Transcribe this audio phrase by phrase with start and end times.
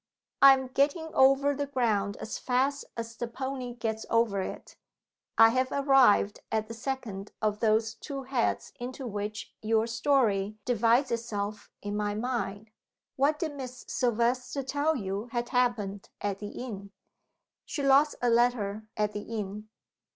[0.41, 4.75] I am getting over the ground as fast as the pony gets over it.
[5.37, 11.11] I have arrived at the second of those two heads into which your story divides
[11.11, 12.71] itself in my mind.
[13.15, 16.89] What did Miss Silvester tell you had happened at the inn?"
[17.63, 19.69] "She lost a letter at the inn."